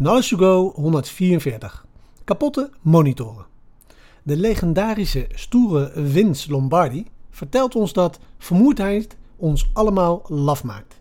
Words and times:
Knowledge 0.00 0.36
Go 0.36 0.72
144. 0.74 1.84
Kapotte 2.24 2.70
monitoren. 2.80 3.46
De 4.22 4.36
legendarische 4.36 5.26
stoere 5.34 5.92
Vince 5.94 6.50
Lombardi 6.50 7.06
vertelt 7.30 7.74
ons 7.74 7.92
dat 7.92 8.18
vermoeidheid 8.38 9.16
ons 9.36 9.70
allemaal 9.72 10.22
laf 10.26 10.64
maakt. 10.64 11.00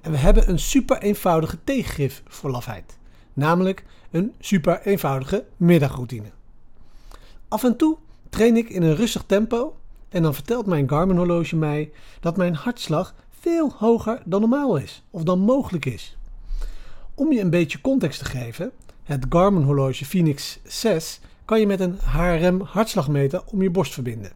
En 0.00 0.10
we 0.10 0.16
hebben 0.16 0.48
een 0.48 0.58
super 0.58 1.02
eenvoudige 1.02 1.58
tegengif 1.64 2.22
voor 2.26 2.50
lafheid. 2.50 2.98
Namelijk 3.32 3.84
een 4.10 4.34
super 4.38 4.80
eenvoudige 4.82 5.44
middagroutine. 5.56 6.30
Af 7.48 7.64
en 7.64 7.76
toe 7.76 7.96
train 8.28 8.56
ik 8.56 8.68
in 8.68 8.82
een 8.82 8.96
rustig 8.96 9.22
tempo 9.26 9.76
en 10.08 10.22
dan 10.22 10.34
vertelt 10.34 10.66
mijn 10.66 10.88
Garmin 10.88 11.16
horloge 11.16 11.56
mij 11.56 11.92
dat 12.20 12.36
mijn 12.36 12.54
hartslag 12.54 13.14
veel 13.30 13.72
hoger 13.78 14.22
dan 14.24 14.40
normaal 14.40 14.76
is 14.76 15.02
of 15.10 15.22
dan 15.22 15.38
mogelijk 15.38 15.84
is. 15.84 16.18
Om 17.20 17.32
je 17.32 17.40
een 17.40 17.50
beetje 17.50 17.80
context 17.80 18.18
te 18.18 18.24
geven, 18.24 18.72
het 19.02 19.26
Garmin 19.28 19.62
horloge 19.62 20.04
Phoenix 20.04 20.58
6 20.64 21.20
kan 21.44 21.60
je 21.60 21.66
met 21.66 21.80
een 21.80 21.98
HRM 22.04 22.60
hartslagmeter 22.60 23.42
om 23.46 23.62
je 23.62 23.70
borst 23.70 23.92
verbinden. 23.92 24.32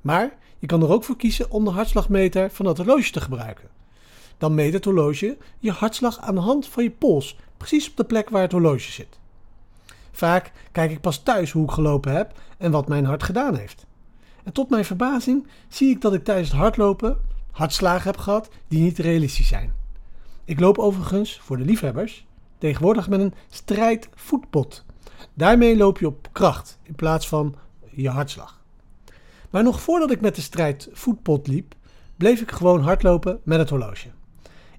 Maar 0.00 0.36
je 0.58 0.66
kan 0.66 0.82
er 0.82 0.90
ook 0.90 1.04
voor 1.04 1.16
kiezen 1.16 1.50
om 1.50 1.64
de 1.64 1.70
hartslagmeter 1.70 2.50
van 2.50 2.64
dat 2.64 2.76
horloge 2.76 3.10
te 3.10 3.20
gebruiken. 3.20 3.68
Dan 4.38 4.54
meet 4.54 4.72
het 4.72 4.84
horloge 4.84 5.36
je 5.58 5.70
hartslag 5.70 6.18
aan 6.20 6.34
de 6.34 6.40
hand 6.40 6.66
van 6.66 6.82
je 6.82 6.90
pols, 6.90 7.36
precies 7.56 7.90
op 7.90 7.96
de 7.96 8.04
plek 8.04 8.30
waar 8.30 8.42
het 8.42 8.52
horloge 8.52 8.92
zit. 8.92 9.18
Vaak 10.12 10.52
kijk 10.72 10.90
ik 10.90 11.00
pas 11.00 11.22
thuis 11.22 11.52
hoe 11.52 11.64
ik 11.64 11.70
gelopen 11.70 12.12
heb 12.12 12.40
en 12.58 12.70
wat 12.70 12.88
mijn 12.88 13.04
hart 13.04 13.22
gedaan 13.22 13.56
heeft. 13.56 13.86
En 14.44 14.52
tot 14.52 14.70
mijn 14.70 14.84
verbazing 14.84 15.46
zie 15.68 15.90
ik 15.90 16.00
dat 16.00 16.14
ik 16.14 16.24
tijdens 16.24 16.48
het 16.48 16.58
hardlopen 16.58 17.18
hartslagen 17.50 18.10
heb 18.10 18.16
gehad 18.16 18.48
die 18.68 18.82
niet 18.82 18.98
realistisch 18.98 19.48
zijn. 19.48 19.85
Ik 20.46 20.60
loop 20.60 20.78
overigens, 20.78 21.40
voor 21.40 21.56
de 21.56 21.64
liefhebbers, 21.64 22.26
tegenwoordig 22.58 23.08
met 23.08 23.20
een 23.20 23.34
strijdvoetpot. 23.48 24.84
Daarmee 25.34 25.76
loop 25.76 25.98
je 25.98 26.06
op 26.06 26.28
kracht 26.32 26.78
in 26.82 26.94
plaats 26.94 27.28
van 27.28 27.54
je 27.90 28.08
hartslag. 28.08 28.60
Maar 29.50 29.62
nog 29.62 29.80
voordat 29.80 30.10
ik 30.10 30.20
met 30.20 30.34
de 30.34 30.40
strijdvoetpot 30.40 31.46
liep, 31.46 31.74
bleef 32.16 32.40
ik 32.40 32.50
gewoon 32.50 32.80
hardlopen 32.80 33.40
met 33.42 33.58
het 33.58 33.70
horloge. 33.70 34.08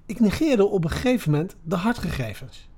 Ik 0.06 0.20
negeerde 0.20 0.66
op 0.66 0.84
een 0.84 0.90
gegeven 0.90 1.30
moment 1.30 1.56
de 1.62 1.76
hartgegevens. 1.76 2.68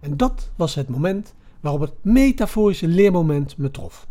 En 0.00 0.16
dat 0.16 0.50
was 0.56 0.74
het 0.74 0.88
moment 0.88 1.34
waarop 1.60 1.80
het 1.80 1.94
metaforische 2.02 2.88
leermoment 2.88 3.56
me 3.56 3.70
trof. 3.70 4.06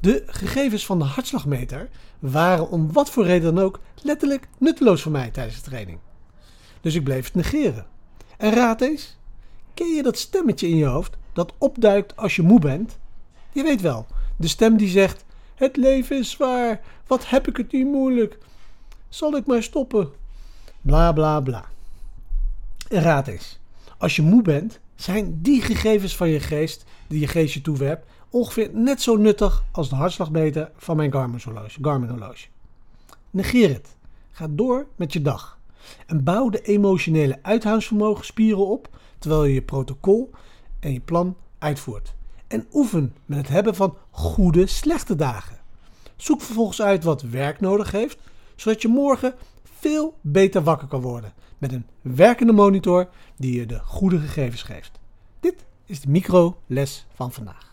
De 0.00 0.22
gegevens 0.26 0.86
van 0.86 0.98
de 0.98 1.04
hartslagmeter 1.04 1.88
waren 2.18 2.70
om 2.70 2.92
wat 2.92 3.10
voor 3.10 3.24
reden 3.24 3.54
dan 3.54 3.64
ook 3.64 3.80
letterlijk 4.02 4.48
nutteloos 4.58 5.02
voor 5.02 5.12
mij 5.12 5.30
tijdens 5.30 5.56
de 5.56 5.70
training. 5.70 5.98
Dus 6.80 6.94
ik 6.94 7.04
bleef 7.04 7.24
het 7.24 7.34
negeren. 7.34 7.86
En 8.36 8.52
raad 8.52 8.80
eens, 8.80 9.16
ken 9.74 9.94
je 9.94 10.02
dat 10.02 10.18
stemmetje 10.18 10.68
in 10.68 10.76
je 10.76 10.84
hoofd 10.84 11.16
dat 11.32 11.52
opduikt 11.58 12.16
als 12.16 12.36
je 12.36 12.42
moe 12.42 12.60
bent? 12.60 12.98
Je 13.52 13.62
weet 13.62 13.80
wel, 13.80 14.06
de 14.36 14.48
stem 14.48 14.76
die 14.76 14.88
zegt: 14.88 15.24
Het 15.54 15.76
leven 15.76 16.18
is 16.18 16.30
zwaar, 16.30 16.80
wat 17.06 17.28
heb 17.28 17.48
ik 17.48 17.56
het 17.56 17.72
niet 17.72 17.86
moeilijk? 17.86 18.38
Zal 19.08 19.36
ik 19.36 19.46
maar 19.46 19.62
stoppen? 19.62 20.10
Bla 20.80 21.12
bla 21.12 21.40
bla. 21.40 21.64
En 22.88 23.02
raad 23.02 23.26
eens, 23.26 23.58
als 23.98 24.16
je 24.16 24.22
moe 24.22 24.42
bent, 24.42 24.80
zijn 24.94 25.38
die 25.42 25.62
gegevens 25.62 26.16
van 26.16 26.28
je 26.28 26.40
geest 26.40 26.84
die 27.06 27.20
je 27.20 27.26
geest 27.26 27.54
je 27.54 27.60
toewerpt 27.60 28.06
ongeveer 28.30 28.70
net 28.72 29.02
zo 29.02 29.16
nuttig 29.16 29.64
als 29.70 29.88
de 29.88 29.94
hartslagmeter 29.94 30.70
van 30.76 30.96
mijn 30.96 31.12
Garmin 31.12 31.40
horloge. 31.44 31.78
Garmin 31.82 32.08
horloge. 32.08 32.46
Negeer 33.30 33.68
het. 33.68 33.96
Ga 34.30 34.46
door 34.50 34.86
met 34.96 35.12
je 35.12 35.22
dag. 35.22 35.57
En 36.06 36.24
bouw 36.24 36.48
de 36.48 36.62
emotionele 36.62 37.38
uithoudingsvermogen 37.42 38.24
spieren 38.24 38.66
op 38.66 38.88
terwijl 39.18 39.44
je 39.44 39.54
je 39.54 39.62
protocol 39.62 40.30
en 40.80 40.92
je 40.92 41.00
plan 41.00 41.36
uitvoert. 41.58 42.14
En 42.46 42.66
oefen 42.72 43.14
met 43.26 43.38
het 43.38 43.48
hebben 43.48 43.74
van 43.74 43.96
goede, 44.10 44.66
slechte 44.66 45.16
dagen. 45.16 45.56
Zoek 46.16 46.40
vervolgens 46.40 46.82
uit 46.82 47.04
wat 47.04 47.22
werk 47.22 47.60
nodig 47.60 47.90
heeft, 47.90 48.18
zodat 48.56 48.82
je 48.82 48.88
morgen 48.88 49.34
veel 49.78 50.14
beter 50.20 50.62
wakker 50.62 50.88
kan 50.88 51.00
worden 51.00 51.32
met 51.58 51.72
een 51.72 51.86
werkende 52.00 52.52
monitor 52.52 53.08
die 53.36 53.58
je 53.58 53.66
de 53.66 53.78
goede 53.78 54.18
gegevens 54.18 54.62
geeft. 54.62 54.98
Dit 55.40 55.64
is 55.84 56.00
de 56.00 56.08
micro 56.08 56.60
les 56.66 57.06
van 57.14 57.32
vandaag. 57.32 57.67